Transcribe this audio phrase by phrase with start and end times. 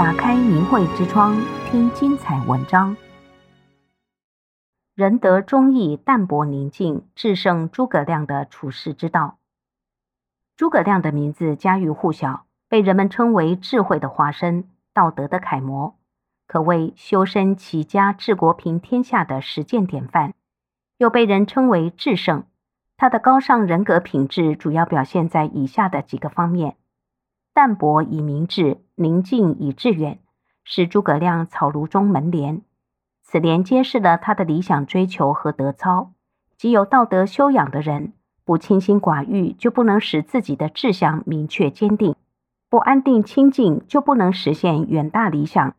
[0.00, 1.36] 打开明慧之窗，
[1.70, 2.96] 听精彩文章。
[4.94, 9.36] 仁德忠义、淡泊宁静，至圣诸葛亮的处世之道。
[10.56, 14.64] 诸葛亮的名字家喻户晓，被人们称为智慧的化身、
[14.94, 15.98] 道德的楷模，
[16.46, 20.32] 可谓修身齐家治国平天下的实践典范。
[20.96, 22.44] 又被人称为至圣。
[22.96, 26.76] 他的高尚人格品质主要表现在以下的几个方面。
[27.60, 30.18] 淡泊以明志，宁静以致远，
[30.64, 32.62] 是诸葛亮草庐中门帘。
[33.22, 36.12] 此联揭示了他的理想追求和德操。
[36.56, 38.14] 即有道德修养的人，
[38.46, 42.14] 不清心寡欲，就不能使自己的志向明确坚定；
[42.70, 45.74] 不安定清静，就不能实现远大理想。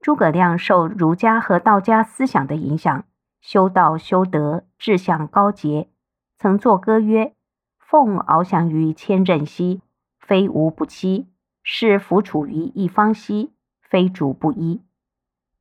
[0.00, 3.04] 诸葛亮受儒家和道家思想的影响，
[3.42, 5.90] 修道修德，志向高洁，
[6.38, 7.34] 曾作歌曰
[7.78, 9.82] ：“凤翱翔于千仞兮。”
[10.26, 11.28] 非吾不欺，
[11.62, 14.82] 是弗处于一方兮，非主不依。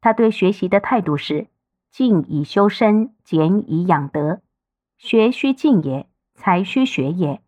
[0.02, 1.50] 他对学习的态度是：
[1.92, 4.42] 静以修身，俭以养德。
[4.98, 7.44] 学须静也，才须学也。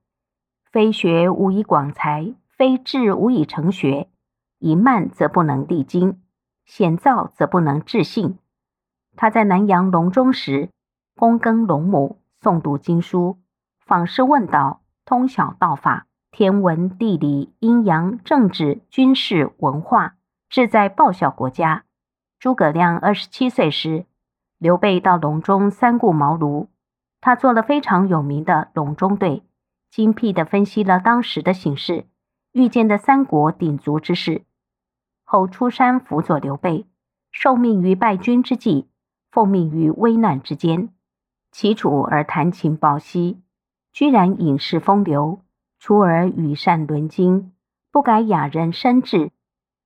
[0.71, 4.11] 非学无以广才，非志无以成学。
[4.59, 6.21] 以慢则不能励精，
[6.65, 8.37] 险躁则不能致信。
[9.15, 10.69] 他在南阳隆中时，
[11.15, 13.39] 躬耕龙母，诵读经书，
[13.79, 16.05] 访师问道，通晓道法。
[16.37, 21.85] 天文地理、阴阳、政治、军事、文化，志在报效国家。
[22.37, 24.05] 诸葛亮二十七岁时，
[24.59, 26.67] 刘备到隆中三顾茅庐，
[27.21, 29.41] 他做了非常有名的隆中对，
[29.89, 32.05] 精辟地分析了当时的形势，
[32.51, 34.43] 预见的三国鼎足之势。
[35.23, 36.85] 后出山辅佐刘备，
[37.31, 38.87] 受命于败军之际，
[39.31, 40.89] 奉命于危难之间，
[41.51, 43.41] 齐楚而谈情抱膝，
[43.91, 45.39] 居然隐士风流。
[45.79, 47.53] 出而与善论经，
[47.91, 49.31] 不改雅人深志，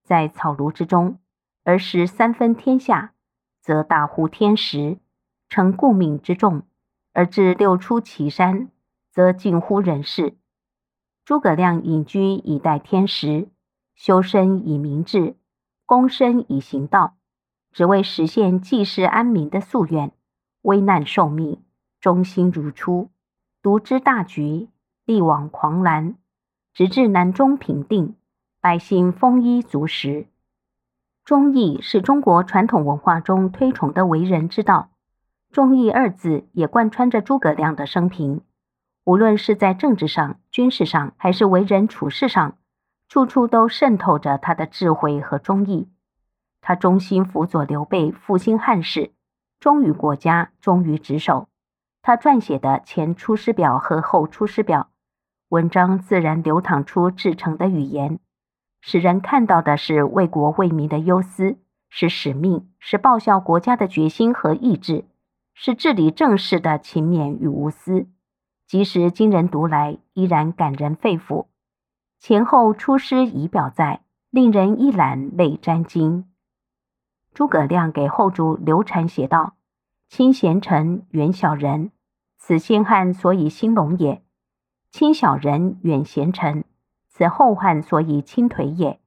[0.03, 1.19] 在草庐之中，
[1.63, 3.13] 而识三分天下，
[3.61, 4.97] 则大乎天时；
[5.49, 6.63] 成故命之众，
[7.13, 8.69] 而至六出祁山，
[9.11, 10.37] 则近乎人事。
[11.25, 13.49] 诸葛亮隐居以待天时，
[13.95, 15.35] 修身以明志，
[15.85, 17.17] 躬身以行道，
[17.71, 20.11] 只为实现济世安民的夙愿。
[20.63, 21.63] 危难受命，
[21.99, 23.09] 忠心如初，
[23.61, 24.69] 独知大局。
[25.11, 26.15] 力挽狂澜，
[26.73, 28.15] 直至南中平定，
[28.61, 30.27] 百姓丰衣足食。
[31.25, 34.87] 忠义是中国传统文化中推崇的为人之道。
[35.51, 38.39] 忠义二字也贯穿着诸葛亮的生平，
[39.03, 42.55] 无论是在政治上、军事上，还是为人处事上，
[43.09, 45.89] 处处都渗透着他的智慧和忠义。
[46.61, 49.11] 他忠心辅佐刘备复兴汉室，
[49.59, 51.49] 忠于国家，忠于职守。
[52.01, 54.87] 他撰写的《前出师表》和《后出师表》。
[55.51, 58.19] 文章自然流淌出至诚的语言，
[58.79, 61.57] 使人看到的是为国为民的忧思，
[61.89, 65.03] 是使命，是报效国家的决心和意志，
[65.53, 68.07] 是治理政事的勤勉与无私。
[68.65, 71.47] 即使今人读来，依然感人肺腑。
[72.17, 76.31] 前后出师仪表在，令人一览泪沾襟。
[77.33, 79.55] 诸葛亮给后主刘禅写道
[80.07, 81.91] ：“亲贤臣，远小人，
[82.37, 84.23] 此先汉所以兴隆也。”
[84.91, 86.65] 亲小人，远贤臣，
[87.07, 88.99] 此后汉所以倾颓也。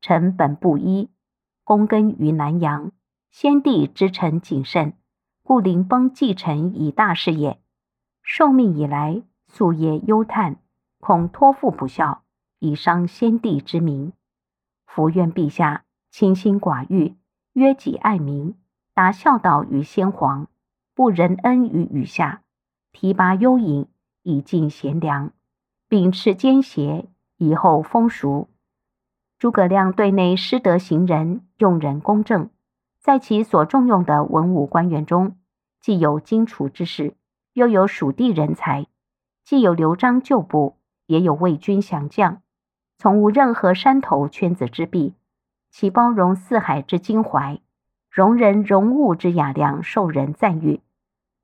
[0.00, 1.10] 臣本布衣，
[1.64, 2.92] 躬耕于南阳，
[3.28, 4.94] 先帝知臣谨慎，
[5.42, 7.60] 故临崩继臣以大事也。
[8.22, 10.60] 受命以来，夙夜忧叹，
[11.00, 12.22] 恐托付不效，
[12.60, 14.12] 以伤先帝之明。
[14.86, 17.16] 伏愿陛下清心寡欲，
[17.54, 18.54] 约己爱民，
[18.94, 20.46] 达孝道于先皇，
[20.94, 22.42] 不仁恩于余下，
[22.92, 23.88] 提拔优隐。
[24.22, 25.32] 以尽贤良，
[25.88, 28.48] 秉持奸邪，以厚风俗。
[29.38, 32.50] 诸葛亮对内师德行仁，用人公正，
[33.00, 35.36] 在其所重用的文武官员中，
[35.80, 37.14] 既有荆楚之士，
[37.54, 38.86] 又有蜀地人才，
[39.42, 40.76] 既有刘璋旧部，
[41.06, 42.42] 也有魏军降将，
[42.98, 45.14] 从无任何山头圈子之弊，
[45.70, 47.60] 其包容四海之襟怀，
[48.10, 50.82] 容人容物之雅量，受人赞誉。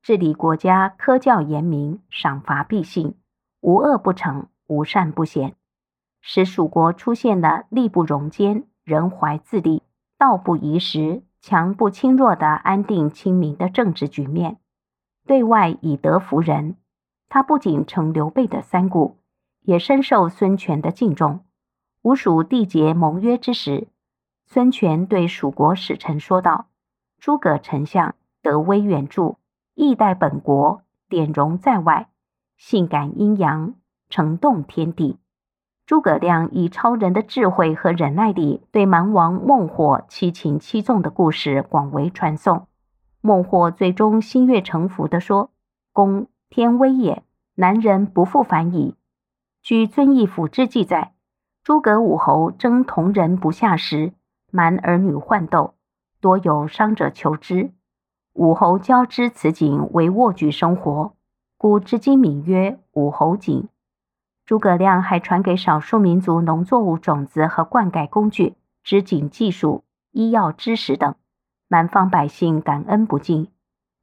[0.07, 3.15] 治理国家，科教严明，赏罚必信，
[3.59, 5.57] 无恶不惩，无善不显，
[6.21, 9.83] 使蜀国出现了力不容奸、仁怀自立、
[10.17, 14.59] 道不遗时、强不侵弱的安定清明的政治局面。
[15.25, 16.77] 对外以德服人，
[17.27, 19.17] 他不仅成刘备的三顾，
[19.63, 21.41] 也深受孙权的敬重。
[22.03, 23.89] 吴蜀缔结盟约之时，
[24.45, 26.67] 孙权对蜀国使臣说道
[27.19, 29.35] ：“诸葛丞相德威远著。”
[29.79, 32.09] 义待本国，典容在外，
[32.57, 33.75] 性感阴阳，
[34.09, 35.19] 承动天地。
[35.85, 42.65] 诸葛亮以超人的智慧和忍耐力，对蛮王孟获七擒七纵的故事广为传颂。
[43.21, 45.51] 孟获最终心悦诚服地说
[45.93, 47.21] ：“公天威也，
[47.53, 48.95] 南人不复反矣。”
[49.61, 51.13] 据《遵义府志》记载，
[51.63, 54.13] 诸葛武侯征同人不下时，
[54.49, 55.75] 蛮儿女患斗，
[56.19, 57.69] 多有伤者求之。
[58.37, 61.15] 武侯教之此景为卧举生活，
[61.57, 63.67] 故至今名曰武侯井。
[64.45, 68.53] 诸葛亮还传给少数民族农作物种子和灌溉工具、
[68.83, 71.15] 织锦技术、医药知识等。
[71.67, 73.49] 蛮方百姓感恩不尽，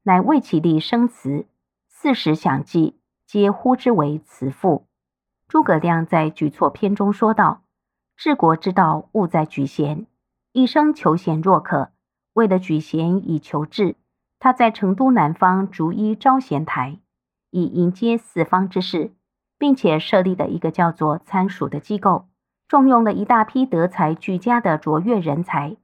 [0.02, 1.46] 乃为其立生祠，
[1.86, 2.98] 四时享祭，
[3.28, 4.84] 皆呼之为慈父。
[5.46, 7.62] 诸葛亮在举措篇中说道
[8.18, 10.08] ：“治国之道，务在举贤。
[10.50, 11.92] 一生求贤若渴，
[12.32, 13.94] 为了举贤以求治，
[14.44, 16.98] 他在成都南方逐一招贤台，
[17.50, 19.14] 以迎接四方之士，
[19.56, 22.26] 并且设立了一个叫做参蜀的机构，
[22.68, 25.78] 重用了一大批德才俱佳的卓越人才。”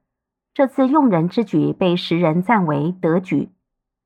[0.53, 3.49] 这次用人之举被时人赞为德举。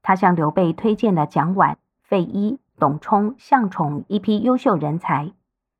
[0.01, 5.33] 他向刘备推荐了蒋琬、费祎、董充、项宠一批优秀人才。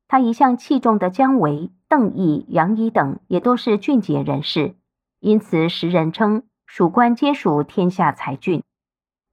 [0.06, 4.74] 他一向器重的姜维、邓毅、杨仪等也都是俊杰人士，
[5.20, 8.62] 因此时人称蜀官皆属天下才俊。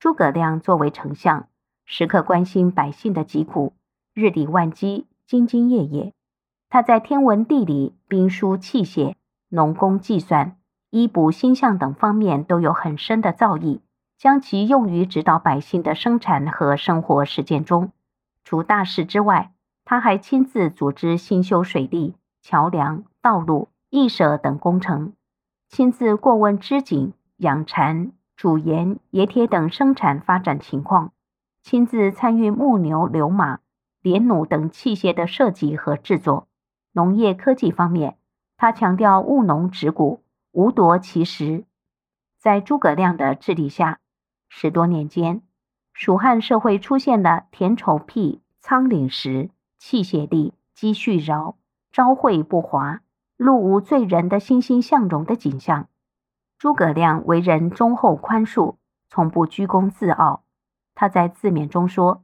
[0.03, 1.47] 诸葛亮作为丞相，
[1.85, 3.71] 时刻关心百姓的疾苦，
[4.13, 6.11] 日理万机，兢兢业业。
[6.69, 9.15] 他在天文地理、兵书器械、
[9.47, 10.57] 农工计算。
[10.89, 13.79] 医卜星象等方面都有很深的造诣，
[14.17, 17.93] 将其用于指导百姓的生产和生活实践中。
[18.43, 19.53] 除大事之外，
[19.85, 25.13] 他还亲自组织兴修水利、桥梁、道路、驿舍等工程，
[25.69, 31.11] 亲自过问织锦、养蚕、煮盐、冶铁等生产发展情况，
[31.61, 33.59] 亲自参与木牛流马、
[34.01, 36.47] 连弩等器械的设计和制作。
[36.91, 38.17] 农业科技方面，
[38.57, 40.21] 他强调务农植谷。
[40.51, 41.63] 无夺其时，
[42.37, 43.97] 在诸葛亮的治理下，
[44.49, 45.41] 十多年间，
[45.93, 49.49] 蜀汉社会出现了田畴辟、仓廪实、
[49.79, 51.55] 器械利、积蓄饶、
[51.91, 53.01] 朝会不华、
[53.35, 55.87] 路无罪人的欣欣向荣的景象。
[56.63, 58.75] 诸葛亮为人忠厚宽恕，
[59.09, 60.43] 从不居功自傲。
[60.95, 62.23] 他在自勉中说：“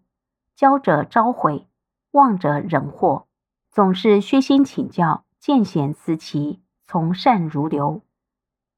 [0.56, 1.68] 教者招悔，
[2.12, 3.25] 忘者忍祸，
[3.69, 8.01] 总是虚心请教，见贤思齐，从善如流。”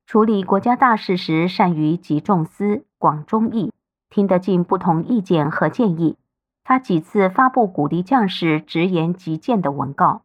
[0.07, 3.71] 处理国家大事时，善于集众思、广忠义，
[4.09, 6.17] 听得进不同意见和建议。
[6.63, 10.23] 他几次发布鼓励将士直言极谏的文告，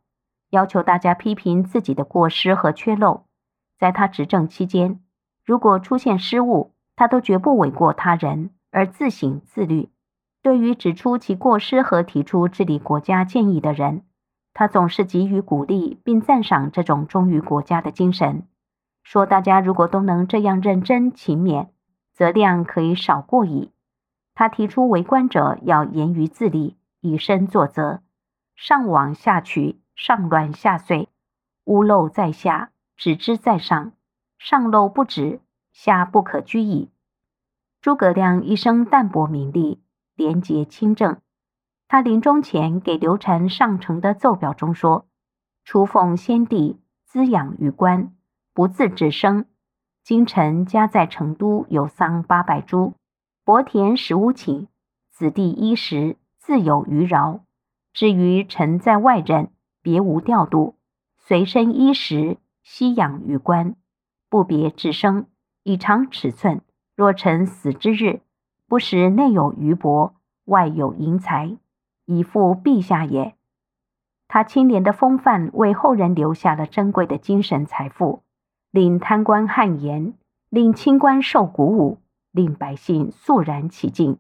[0.49, 3.27] 要求大家批评自己的过失和缺漏。
[3.79, 5.01] 在他执政期间，
[5.47, 9.91] 如果出现失误，他都绝不诿过他人，而自省自律。
[10.43, 14.03] 对于指出其过失和提出治理国家建议的人，
[14.53, 18.49] 他总是给予鼓励，并赞赏这种忠于国家的精神。
[19.05, 21.69] 说大家如果都能这样认真勤勉，
[22.13, 23.71] 则量可以少过矣。
[24.35, 28.01] 他提出为官者要严于自立，以身作则，
[28.57, 31.09] 上枉下取，上乱下遂，
[31.65, 33.93] 屋漏在下，止之在上，
[34.39, 35.41] 上漏不止，
[35.73, 36.91] 下不可居矣。
[37.81, 39.81] 诸葛亮一生淡泊名利，
[40.15, 41.19] 廉洁清正。
[41.89, 45.07] 他临终前给刘禅上呈的奏表中说
[45.65, 48.13] ：“初奉先帝滋养于官。”
[48.53, 49.45] 不自治生，
[50.03, 52.95] 今臣家在成都有桑八百株，
[53.45, 54.67] 薄田十五顷，
[55.11, 57.41] 子弟衣食自有余饶。
[57.93, 59.51] 至于臣在外任，
[59.83, 60.75] 别无调度，
[61.19, 63.77] 随身衣食悉养于官，
[64.37, 65.25] 不别治生，
[65.63, 66.61] 以长尺寸。
[66.95, 68.21] 若臣死之日，
[68.69, 70.13] 不时内有余帛，
[70.45, 71.57] 外有银财，
[72.05, 73.35] 以付陛下也。
[74.29, 78.25] 他清廉的风范，为后人留下了珍贵的精神财富。
[78.71, 80.13] 令贪官汗颜，
[80.51, 81.97] 令清官受鼓舞，
[82.31, 84.19] 令百姓肃然起敬。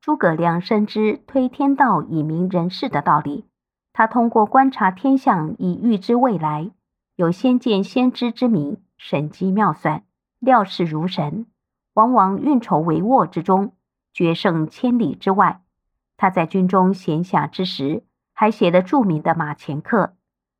[0.00, 3.44] 诸葛亮深知推天道以明人事的道理，
[3.92, 6.70] 他通过观察天象以预知未来，
[7.16, 10.04] 有先见先知之明，神机妙算，
[10.38, 11.46] 料事如神，
[11.94, 13.72] 往往运筹帷幄之中，
[14.12, 15.62] 决胜千里之外。
[16.16, 20.04] 他在军中闲暇之时，还写了著名的《马前课》，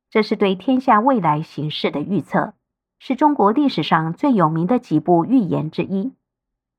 [0.09, 2.53] 这是对天下未来形势的预测。
[2.99, 6.13] 是中国历史上最有名的几部预言之一。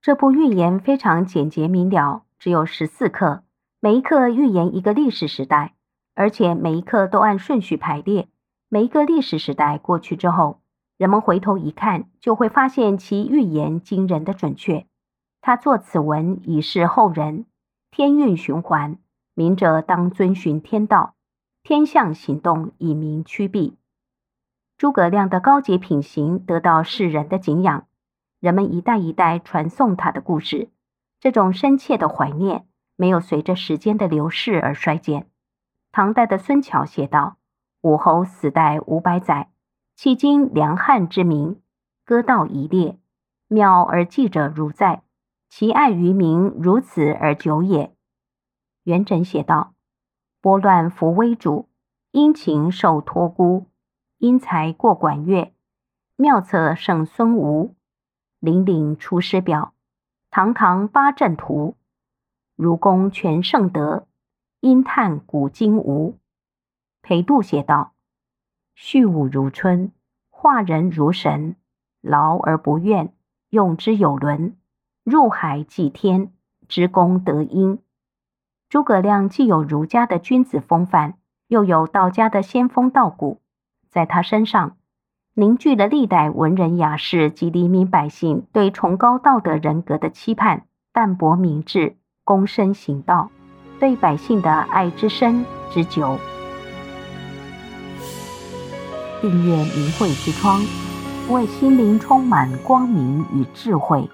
[0.00, 3.42] 这部预言非常简洁明了，只有十四课，
[3.80, 5.74] 每一课预言一个历史时代，
[6.14, 8.28] 而且每一课都按顺序排列。
[8.68, 10.60] 每一个历史时代过去之后，
[10.98, 14.84] 人们回头一看，就会发现其预言惊人的准确。
[15.40, 17.46] 他作此文以示后人：
[17.92, 18.98] 天运循环，
[19.32, 21.14] 明者当遵循天道；
[21.62, 23.78] 天象行动以明趋避。
[24.76, 27.86] 诸葛亮的高洁品行得到世人的敬仰，
[28.40, 30.68] 人们一代一代传颂他的故事。
[31.20, 35.28] 这种深切的怀念没有随着时间的流逝而衰减。
[35.92, 37.36] 唐代的孙桥写道
[37.82, 39.50] ：“武侯死代五百载，
[39.98, 41.60] 迄今梁汉之名，
[42.04, 43.00] 歌道一列，
[43.48, 45.02] 渺而记者如在，
[45.48, 47.92] 其爱于民如此而久也。”
[48.84, 49.74] 元稹写道
[50.40, 51.68] ：“拨乱扶危主，
[52.12, 53.66] 殷勤受托孤。”
[54.18, 55.52] 因才过管乐，
[56.14, 57.74] 妙策胜孙吴。
[58.40, 59.74] 凛凛出师表，
[60.30, 61.76] 堂堂八阵图。
[62.54, 64.06] 如公全胜德，
[64.60, 66.16] 因叹古今无。
[67.02, 67.94] 裴度写道：
[68.80, 69.90] 蓄武如春，
[70.30, 71.56] 化人如神。
[72.00, 73.12] 劳而不怨，
[73.50, 74.54] 用之有伦。
[75.02, 76.30] 入海济天，
[76.68, 77.80] 知公得因。
[78.68, 81.14] 诸葛亮既有儒家的君子风范，
[81.48, 83.40] 又有道家的仙风道骨。
[83.90, 84.76] 在他身上
[85.34, 93.32] 凝聚了历代文人雅士及黎民百姓对崇高道德人格的期盼，淡泊明志，躬身行道，
[93.80, 96.16] 对百姓的爱之深之久。
[99.20, 100.64] 订阅明慧之窗，
[101.28, 104.08] 为心灵充满光明与智慧。